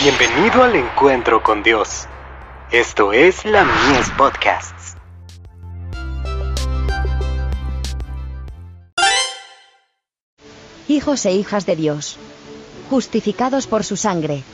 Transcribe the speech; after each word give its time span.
Bienvenido 0.00 0.62
al 0.62 0.76
encuentro 0.76 1.42
con 1.42 1.64
Dios. 1.64 2.06
Esto 2.70 3.12
es 3.12 3.44
la 3.44 3.64
Mies 3.64 4.08
Podcasts. 4.16 4.94
Hijos 10.86 11.26
e 11.26 11.32
hijas 11.32 11.66
de 11.66 11.74
Dios, 11.74 12.16
justificados 12.88 13.66
por 13.66 13.82
su 13.82 13.96
sangre. 13.96 14.44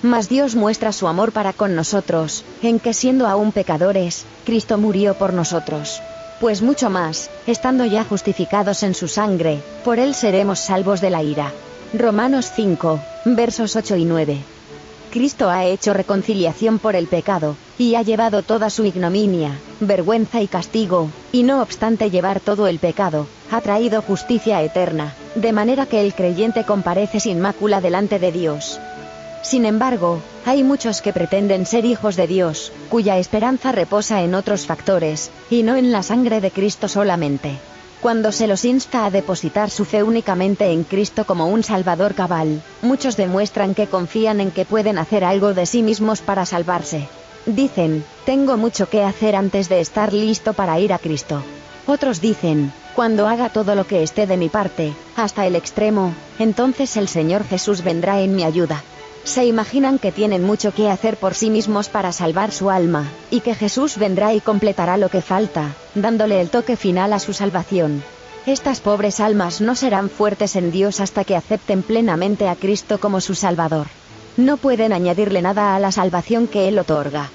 Mas 0.00 0.30
Dios 0.30 0.54
muestra 0.54 0.90
su 0.90 1.06
amor 1.06 1.32
para 1.32 1.52
con 1.52 1.74
nosotros, 1.74 2.42
en 2.62 2.80
que 2.80 2.94
siendo 2.94 3.26
aún 3.26 3.52
pecadores, 3.52 4.24
Cristo 4.46 4.78
murió 4.78 5.12
por 5.12 5.34
nosotros. 5.34 6.00
Pues 6.40 6.62
mucho 6.62 6.88
más, 6.88 7.28
estando 7.46 7.84
ya 7.84 8.04
justificados 8.04 8.82
en 8.82 8.94
su 8.94 9.08
sangre, 9.08 9.60
por 9.84 9.98
él 9.98 10.14
seremos 10.14 10.60
salvos 10.60 11.02
de 11.02 11.10
la 11.10 11.22
ira. 11.22 11.52
Romanos 11.92 12.50
5, 12.56 13.00
versos 13.26 13.76
8 13.76 13.96
y 13.96 14.04
9. 14.06 14.53
Cristo 15.14 15.48
ha 15.48 15.64
hecho 15.64 15.94
reconciliación 15.94 16.80
por 16.80 16.96
el 16.96 17.06
pecado, 17.06 17.54
y 17.78 17.94
ha 17.94 18.02
llevado 18.02 18.42
toda 18.42 18.68
su 18.68 18.84
ignominia, 18.84 19.60
vergüenza 19.78 20.42
y 20.42 20.48
castigo, 20.48 21.08
y 21.30 21.44
no 21.44 21.62
obstante 21.62 22.10
llevar 22.10 22.40
todo 22.40 22.66
el 22.66 22.80
pecado, 22.80 23.28
ha 23.52 23.60
traído 23.60 24.02
justicia 24.02 24.60
eterna, 24.60 25.14
de 25.36 25.52
manera 25.52 25.86
que 25.86 26.00
el 26.00 26.14
creyente 26.14 26.64
comparece 26.64 27.20
sin 27.20 27.40
mácula 27.40 27.80
delante 27.80 28.18
de 28.18 28.32
Dios. 28.32 28.80
Sin 29.44 29.66
embargo, 29.66 30.18
hay 30.46 30.64
muchos 30.64 31.00
que 31.00 31.12
pretenden 31.12 31.64
ser 31.64 31.84
hijos 31.84 32.16
de 32.16 32.26
Dios, 32.26 32.72
cuya 32.88 33.16
esperanza 33.16 33.70
reposa 33.70 34.20
en 34.22 34.34
otros 34.34 34.66
factores, 34.66 35.30
y 35.48 35.62
no 35.62 35.76
en 35.76 35.92
la 35.92 36.02
sangre 36.02 36.40
de 36.40 36.50
Cristo 36.50 36.88
solamente. 36.88 37.60
Cuando 38.04 38.32
se 38.32 38.46
los 38.46 38.66
insta 38.66 39.06
a 39.06 39.10
depositar 39.10 39.70
su 39.70 39.86
fe 39.86 40.02
únicamente 40.02 40.70
en 40.70 40.84
Cristo 40.84 41.24
como 41.24 41.48
un 41.48 41.62
Salvador 41.62 42.14
cabal, 42.14 42.60
muchos 42.82 43.16
demuestran 43.16 43.74
que 43.74 43.86
confían 43.86 44.42
en 44.42 44.50
que 44.50 44.66
pueden 44.66 44.98
hacer 44.98 45.24
algo 45.24 45.54
de 45.54 45.64
sí 45.64 45.82
mismos 45.82 46.20
para 46.20 46.44
salvarse. 46.44 47.08
Dicen, 47.46 48.04
tengo 48.26 48.58
mucho 48.58 48.90
que 48.90 49.02
hacer 49.02 49.34
antes 49.34 49.70
de 49.70 49.80
estar 49.80 50.12
listo 50.12 50.52
para 50.52 50.78
ir 50.78 50.92
a 50.92 50.98
Cristo. 50.98 51.42
Otros 51.86 52.20
dicen, 52.20 52.74
cuando 52.94 53.26
haga 53.26 53.48
todo 53.48 53.74
lo 53.74 53.86
que 53.86 54.02
esté 54.02 54.26
de 54.26 54.36
mi 54.36 54.50
parte, 54.50 54.92
hasta 55.16 55.46
el 55.46 55.56
extremo, 55.56 56.12
entonces 56.38 56.98
el 56.98 57.08
Señor 57.08 57.42
Jesús 57.44 57.82
vendrá 57.82 58.20
en 58.20 58.36
mi 58.36 58.44
ayuda. 58.44 58.84
Se 59.24 59.46
imaginan 59.46 59.98
que 59.98 60.12
tienen 60.12 60.44
mucho 60.44 60.72
que 60.72 60.90
hacer 60.90 61.16
por 61.16 61.34
sí 61.34 61.48
mismos 61.48 61.88
para 61.88 62.12
salvar 62.12 62.52
su 62.52 62.70
alma, 62.70 63.10
y 63.30 63.40
que 63.40 63.54
Jesús 63.54 63.96
vendrá 63.96 64.34
y 64.34 64.40
completará 64.40 64.98
lo 64.98 65.08
que 65.08 65.22
falta, 65.22 65.74
dándole 65.94 66.40
el 66.42 66.50
toque 66.50 66.76
final 66.76 67.12
a 67.14 67.18
su 67.18 67.32
salvación. 67.32 68.02
Estas 68.46 68.80
pobres 68.80 69.20
almas 69.20 69.62
no 69.62 69.74
serán 69.74 70.10
fuertes 70.10 70.56
en 70.56 70.70
Dios 70.70 71.00
hasta 71.00 71.24
que 71.24 71.36
acepten 71.36 71.82
plenamente 71.82 72.48
a 72.48 72.54
Cristo 72.54 73.00
como 73.00 73.22
su 73.22 73.34
Salvador. 73.34 73.86
No 74.36 74.58
pueden 74.58 74.92
añadirle 74.92 75.40
nada 75.40 75.74
a 75.74 75.78
la 75.78 75.90
salvación 75.90 76.46
que 76.46 76.68
Él 76.68 76.78
otorga. 76.78 77.30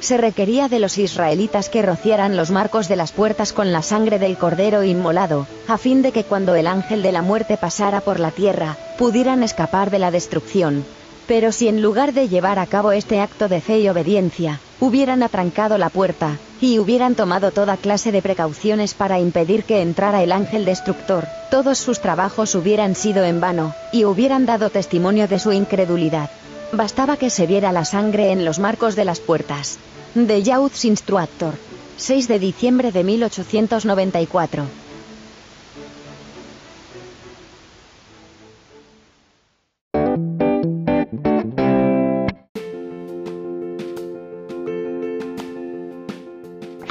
Se 0.00 0.16
requería 0.16 0.68
de 0.68 0.78
los 0.78 0.96
israelitas 0.96 1.68
que 1.68 1.82
rociaran 1.82 2.36
los 2.36 2.50
marcos 2.50 2.88
de 2.88 2.96
las 2.96 3.12
puertas 3.12 3.52
con 3.52 3.72
la 3.72 3.82
sangre 3.82 4.18
del 4.18 4.38
cordero 4.38 4.84
inmolado, 4.84 5.46
a 5.66 5.76
fin 5.76 6.00
de 6.00 6.12
que 6.12 6.24
cuando 6.24 6.54
el 6.54 6.68
ángel 6.68 7.02
de 7.02 7.12
la 7.12 7.20
muerte 7.20 7.58
pasara 7.58 8.00
por 8.00 8.18
la 8.18 8.30
tierra, 8.30 8.76
pudieran 8.96 9.42
escapar 9.42 9.90
de 9.90 9.98
la 9.98 10.10
destrucción, 10.10 10.84
pero 11.28 11.52
si 11.52 11.68
en 11.68 11.82
lugar 11.82 12.14
de 12.14 12.28
llevar 12.28 12.58
a 12.58 12.66
cabo 12.66 12.90
este 12.90 13.20
acto 13.20 13.48
de 13.48 13.60
fe 13.60 13.80
y 13.80 13.88
obediencia, 13.90 14.60
hubieran 14.80 15.22
atrancado 15.22 15.76
la 15.76 15.90
puerta, 15.90 16.38
y 16.58 16.78
hubieran 16.78 17.14
tomado 17.14 17.50
toda 17.50 17.76
clase 17.76 18.10
de 18.10 18.22
precauciones 18.22 18.94
para 18.94 19.20
impedir 19.20 19.64
que 19.64 19.82
entrara 19.82 20.22
el 20.22 20.32
ángel 20.32 20.64
destructor, 20.64 21.26
todos 21.50 21.76
sus 21.78 22.00
trabajos 22.00 22.54
hubieran 22.54 22.94
sido 22.94 23.24
en 23.24 23.40
vano, 23.40 23.74
y 23.92 24.06
hubieran 24.06 24.46
dado 24.46 24.70
testimonio 24.70 25.28
de 25.28 25.38
su 25.38 25.52
incredulidad. 25.52 26.30
Bastaba 26.72 27.18
que 27.18 27.28
se 27.28 27.46
viera 27.46 27.72
la 27.72 27.84
sangre 27.84 28.32
en 28.32 28.46
los 28.46 28.58
marcos 28.58 28.96
de 28.96 29.04
las 29.04 29.20
puertas. 29.20 29.78
De 30.14 30.42
Youth 30.42 30.84
Instructor. 30.84 31.54
6 31.98 32.26
de 32.26 32.38
diciembre 32.38 32.90
de 32.90 33.04
1894. 33.04 34.87